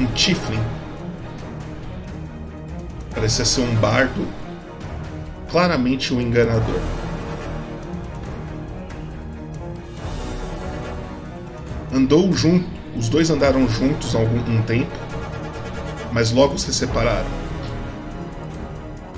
[0.00, 0.62] Um Tiflin.
[3.14, 4.26] Parecia ser um bardo.
[5.50, 6.80] Claramente um enganador.
[11.92, 14.96] Andou junto, os dois andaram juntos algum um tempo,
[16.10, 17.43] mas logo se separaram.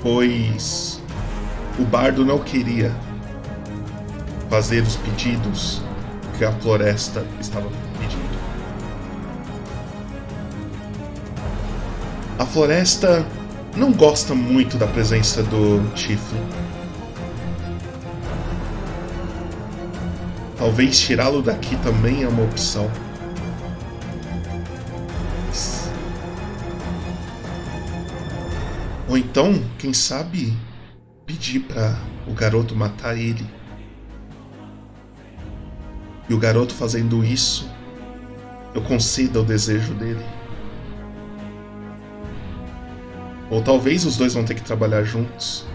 [0.09, 1.01] Pois
[1.77, 2.95] o bardo não queria
[4.49, 5.81] fazer os pedidos
[6.37, 8.39] que a floresta estava pedindo.
[12.39, 13.25] A floresta
[13.75, 16.39] não gosta muito da presença do Tiflin.
[20.57, 22.89] Talvez tirá-lo daqui também é uma opção.
[29.37, 30.51] Então, quem sabe,
[31.23, 33.45] pedir para o garoto matar ele.
[36.27, 37.69] E o garoto fazendo isso,
[38.73, 40.25] eu conceda o desejo dele.
[43.51, 45.67] Ou talvez os dois vão ter que trabalhar juntos.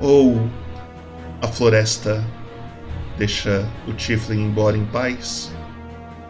[0.00, 0.48] Ou
[1.42, 2.24] a floresta
[3.18, 5.52] deixa o Tiflin embora em paz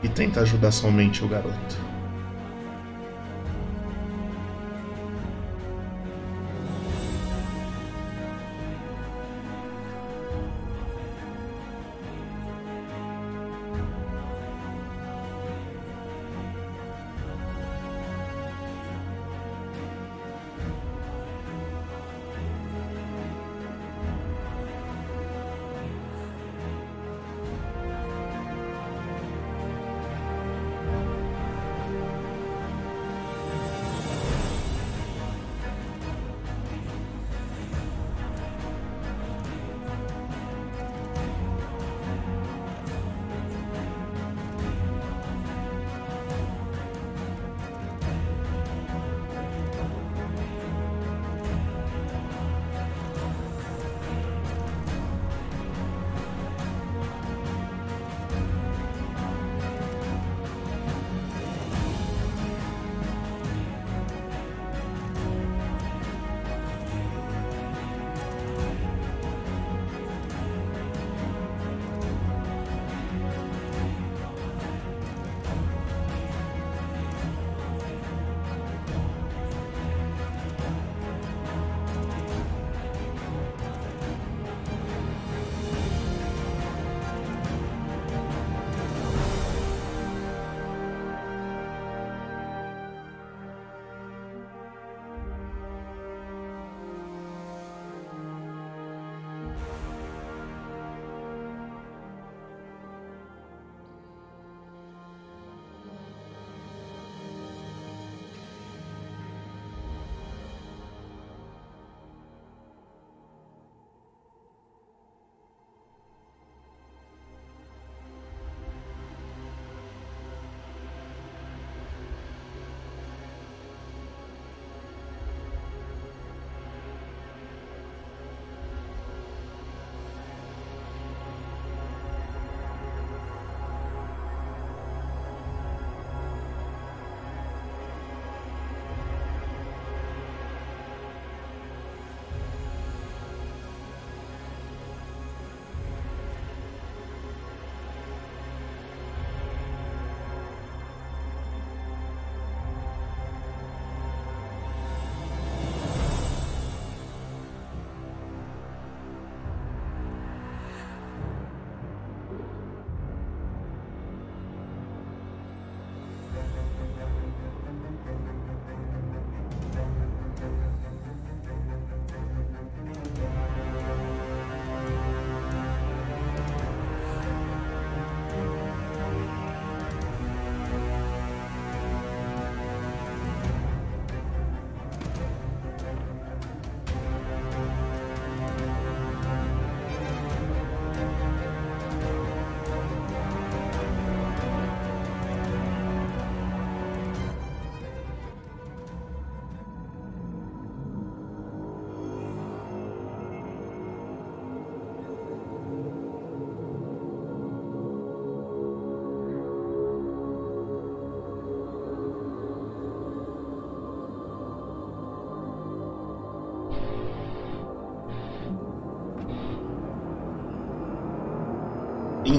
[0.03, 1.84] e tenta ajudar somente o garoto.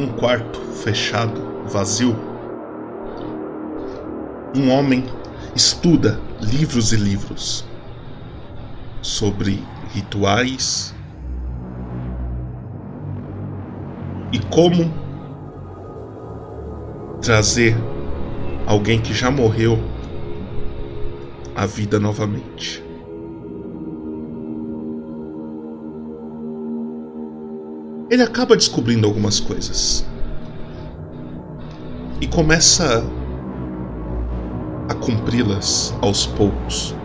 [0.05, 2.15] Num quarto fechado, vazio,
[4.55, 5.03] um homem
[5.55, 7.65] estuda livros e livros
[9.01, 10.93] sobre rituais
[14.31, 14.93] e como
[17.21, 17.75] trazer
[18.67, 19.79] alguém que já morreu
[21.55, 22.84] à vida novamente.
[28.15, 30.05] Ele acaba descobrindo algumas coisas
[32.21, 33.03] e começa
[34.87, 36.95] a cumpri-las aos poucos.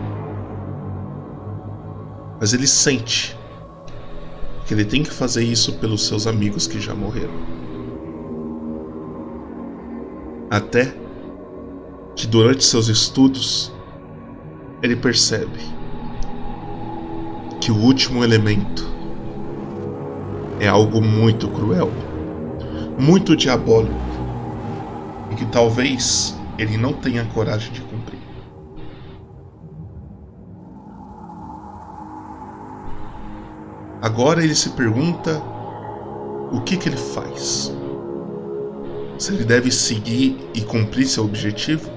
[2.39, 3.37] Mas ele sente
[4.65, 7.35] que ele tem que fazer isso pelos seus amigos que já morreram.
[10.49, 10.95] Até
[12.15, 13.69] que durante seus estudos
[14.81, 15.59] ele percebe
[17.59, 19.00] que o último elemento
[20.61, 21.91] é algo muito cruel,
[22.95, 23.95] muito diabólico
[25.31, 28.19] e que talvez ele não tenha coragem de cumprir.
[34.03, 35.41] Agora ele se pergunta
[36.51, 37.75] o que, que ele faz.
[39.17, 41.89] Se ele deve seguir e cumprir seu objetivo?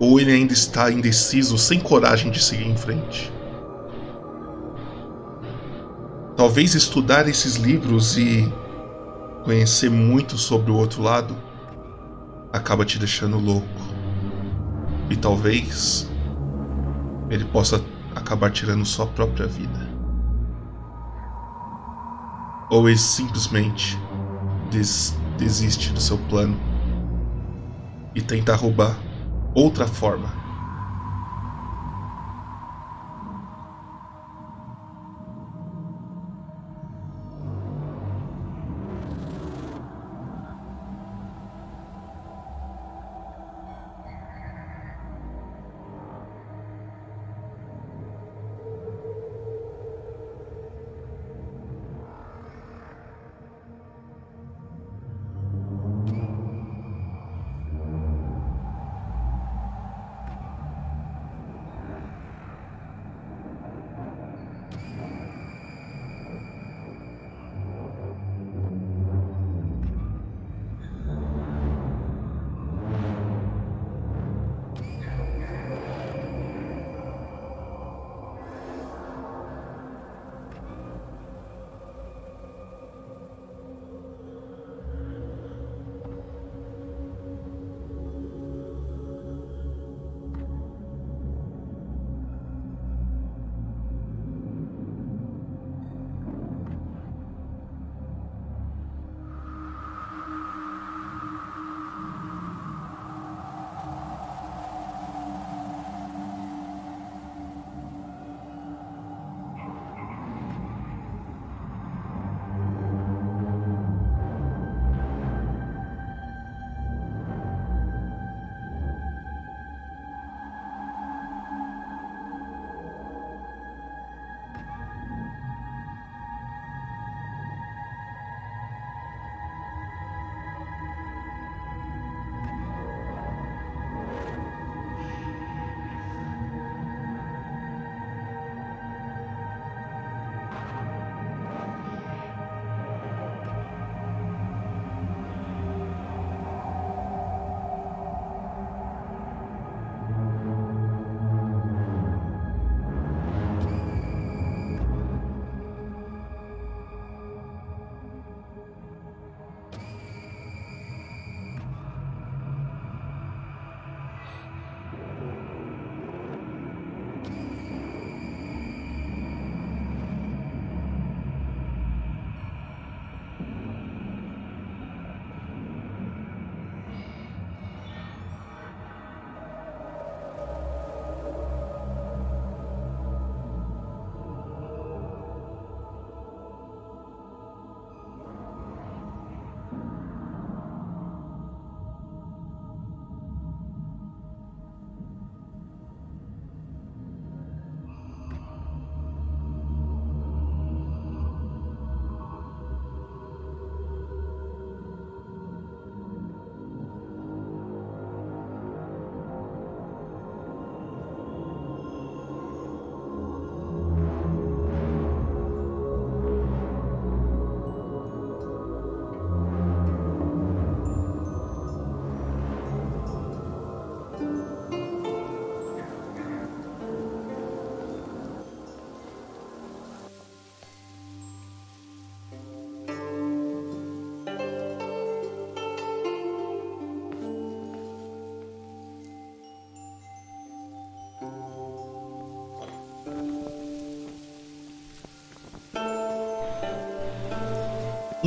[0.00, 3.32] Ou ele ainda está indeciso, sem coragem de seguir em frente?
[6.36, 8.52] Talvez estudar esses livros e
[9.42, 11.36] conhecer muito sobre o outro lado
[12.52, 13.66] acaba te deixando louco.
[15.10, 16.08] E talvez
[17.28, 17.84] ele possa
[18.14, 19.88] acabar tirando sua própria vida.
[22.70, 23.98] Ou ele simplesmente
[24.70, 26.58] des desiste do seu plano
[28.14, 29.07] e tenta roubar
[29.58, 30.47] outra forma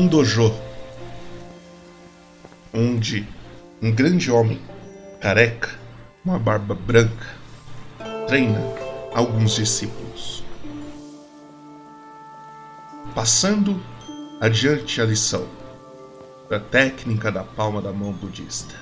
[0.02, 0.52] um dojo
[2.74, 3.28] onde
[3.80, 4.60] um grande homem,
[5.20, 5.70] careca,
[6.26, 7.28] uma barba branca,
[8.28, 8.60] treina
[9.14, 10.44] alguns discípulos.
[13.14, 13.80] Passando
[14.40, 15.48] adiante a lição
[16.50, 18.74] da técnica da palma da mão budista.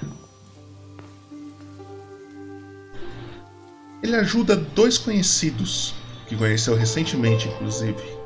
[4.01, 5.93] Ele ajuda dois conhecidos
[6.27, 8.18] que conheceu recentemente, inclusive,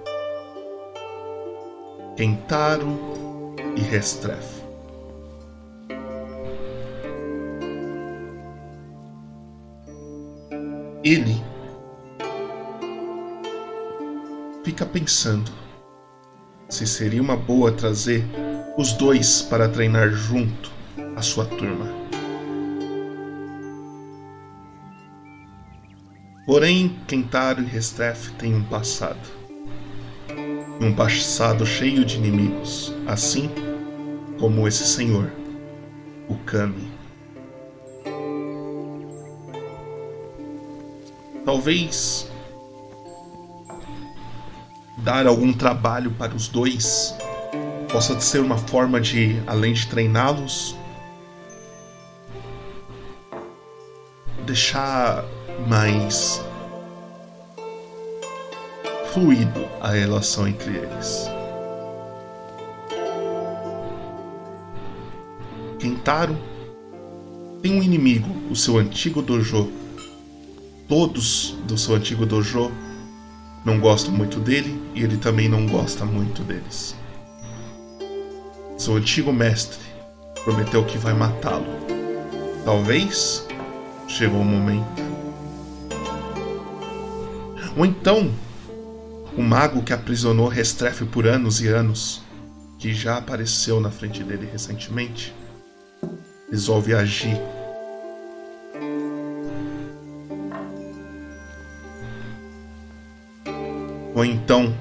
[2.23, 4.63] Kentaro e Restreff.
[11.03, 11.35] Ele
[14.63, 15.51] fica pensando
[16.69, 18.23] se seria uma boa trazer
[18.77, 20.71] os dois para treinar junto
[21.17, 21.89] a sua turma.
[26.45, 29.42] Porém, Kentaro e Restreff têm um passado.
[30.83, 33.49] Um passado cheio de inimigos, assim
[34.37, 35.31] como esse senhor,
[36.27, 36.91] o Kami.
[41.45, 42.29] Talvez
[44.97, 47.15] dar algum trabalho para os dois
[47.89, 50.75] possa ser uma forma de, além de treiná-los,
[54.45, 55.23] deixar
[55.65, 56.43] mais
[59.13, 61.29] fluido a relação entre eles.
[65.77, 66.35] Kentaro
[67.61, 69.71] tem um inimigo, o seu antigo dojo.
[70.87, 72.71] Todos do seu antigo dojo
[73.63, 76.95] não gostam muito dele e ele também não gosta muito deles.
[78.77, 79.79] Seu antigo mestre
[80.43, 81.65] prometeu que vai matá-lo.
[82.65, 83.47] Talvez
[84.07, 85.03] chegou o momento.
[87.77, 88.29] Ou então,
[89.37, 92.21] o mago que aprisionou Restrefe por anos e anos,
[92.77, 95.33] que já apareceu na frente dele recentemente,
[96.49, 97.39] resolve agir
[104.15, 104.71] Ou então,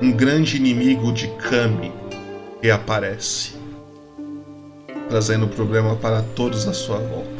[0.00, 1.92] um grande inimigo de Kami
[2.62, 3.52] reaparece,
[5.10, 7.33] trazendo problema para todos à sua volta.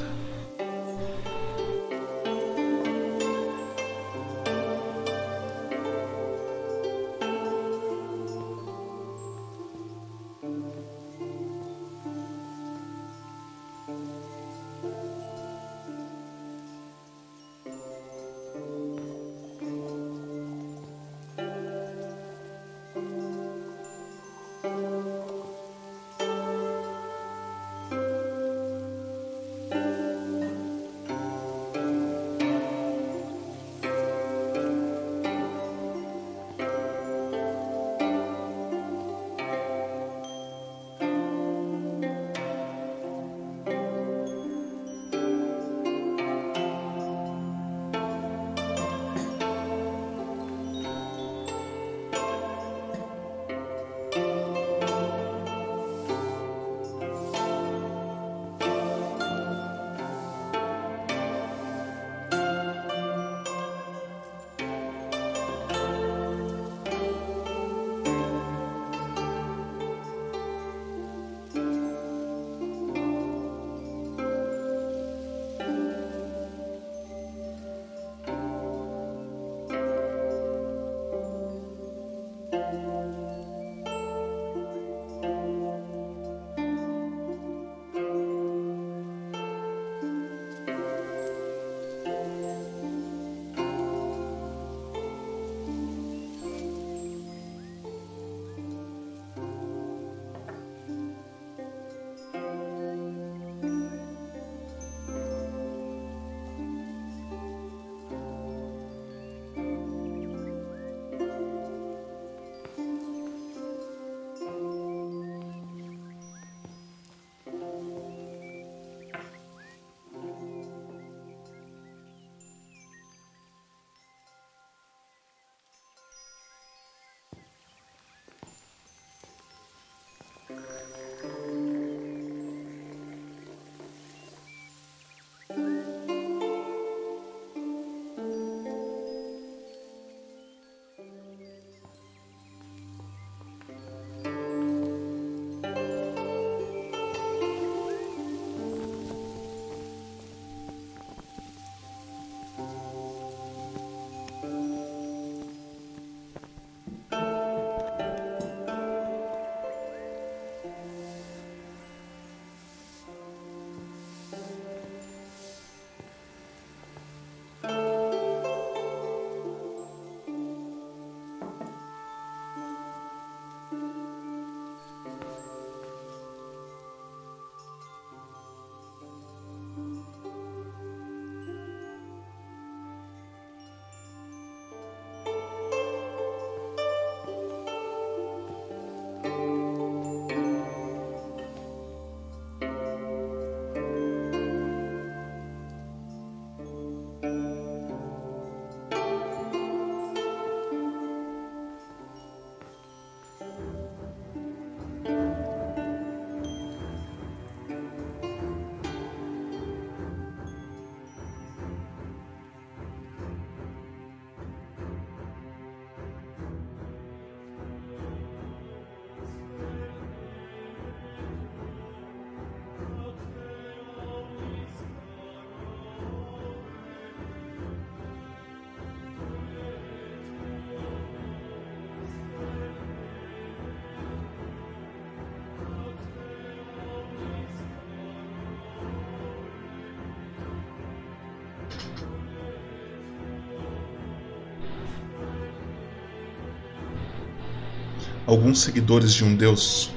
[248.26, 249.90] Alguns seguidores de um deus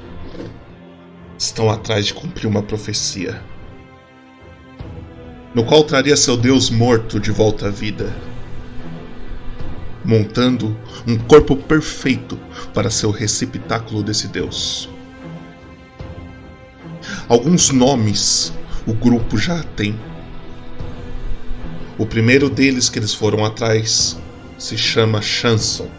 [1.38, 3.42] estão atrás de cumprir uma profecia,
[5.54, 8.14] no qual traria seu deus morto de volta à vida,
[10.04, 12.38] montando um corpo perfeito
[12.74, 14.90] para ser o receptáculo desse deus.
[17.30, 18.54] Alguns nomes
[18.86, 19.98] o grupo já tem.
[21.98, 24.18] O primeiro deles que eles foram atrás
[24.58, 25.90] se chama Chanson,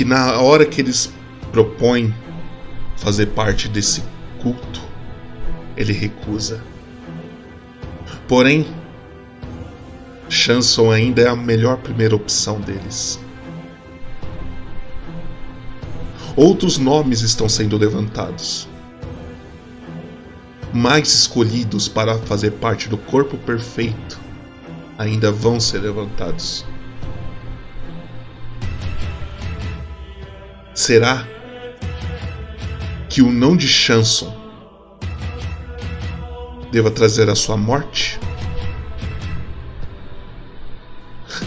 [0.00, 1.12] que na hora que eles
[1.52, 2.14] propõem
[2.96, 4.02] fazer parte desse
[4.40, 4.80] culto,
[5.76, 6.64] ele recusa.
[8.26, 8.66] Porém,
[10.26, 13.20] Chanson ainda é a melhor primeira opção deles.
[16.34, 18.66] Outros nomes estão sendo levantados.
[20.72, 24.18] Mais escolhidos para fazer parte do corpo perfeito
[24.96, 26.64] ainda vão ser levantados.
[30.80, 31.28] Será
[33.10, 34.34] que o não de Chanson
[36.72, 38.18] deva trazer a sua morte?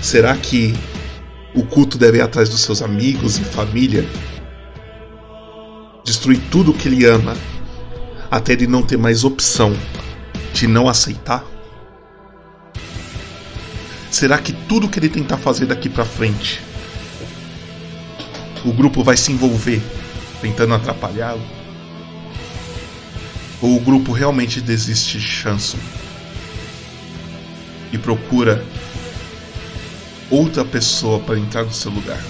[0.03, 0.75] Será que
[1.55, 4.07] o culto deve ir atrás dos seus amigos e família?
[6.05, 7.35] Destruir tudo o que ele ama,
[8.29, 9.75] até ele não ter mais opção
[10.53, 11.43] de não aceitar?
[14.11, 16.61] Será que tudo que ele tentar fazer daqui para frente,
[18.63, 19.81] o grupo vai se envolver
[20.41, 21.41] tentando atrapalhá-lo?
[23.61, 25.77] Ou o grupo realmente desiste de Chanson
[27.91, 28.65] e procura
[30.29, 32.21] outra pessoa para entrar no seu lugar?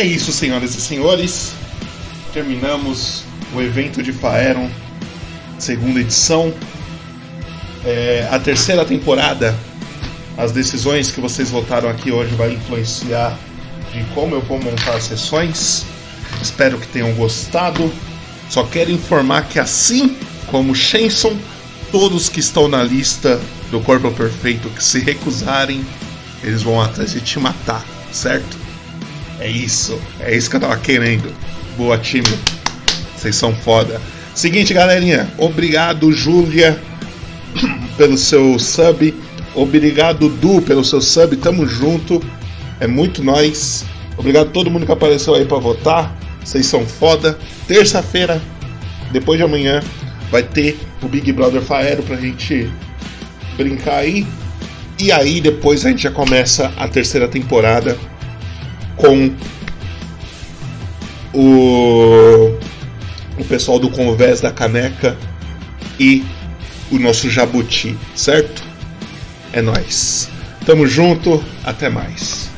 [0.00, 1.52] É isso, senhoras e senhores.
[2.32, 3.22] Terminamos
[3.54, 4.70] o evento de Faeron,
[5.58, 6.54] segunda edição.
[7.84, 9.54] É, a terceira temporada
[10.38, 13.38] As decisões que vocês votaram aqui hoje vai influenciar
[13.92, 15.84] de como eu vou montar as sessões.
[16.40, 17.92] Espero que tenham gostado.
[18.48, 20.16] Só quero informar que assim
[20.46, 21.36] como Shenson,
[21.92, 23.38] todos que estão na lista
[23.70, 25.84] do Corpo Perfeito que se recusarem,
[26.42, 28.59] eles vão atrás de te matar, certo?
[29.40, 31.34] É isso, é isso que eu tava querendo.
[31.74, 32.28] Boa, time.
[33.16, 33.98] Vocês são foda.
[34.34, 35.32] Seguinte, galerinha.
[35.38, 36.78] Obrigado, Júlia,
[37.96, 39.14] pelo seu sub.
[39.54, 41.34] Obrigado, Du, pelo seu sub.
[41.36, 42.22] Tamo junto.
[42.78, 43.86] É muito nós.
[44.18, 46.14] Obrigado a todo mundo que apareceu aí para votar.
[46.44, 47.38] Vocês são foda.
[47.66, 48.42] Terça-feira,
[49.10, 49.82] depois de amanhã,
[50.30, 52.70] vai ter o Big Brother Faero pra gente
[53.56, 54.26] brincar aí.
[54.98, 57.96] E aí depois a gente já começa a terceira temporada
[59.00, 59.34] com
[61.32, 62.58] o,
[63.38, 65.16] o pessoal do Convés da Caneca
[65.98, 66.24] e
[66.90, 68.62] o nosso Jabuti, certo?
[69.52, 70.28] É nós.
[70.66, 72.49] Tamo junto, até mais.